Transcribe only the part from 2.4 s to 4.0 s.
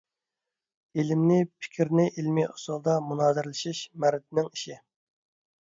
ئۇسۇلدا مۇنازىرىلىشىش